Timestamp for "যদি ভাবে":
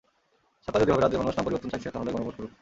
0.87-1.03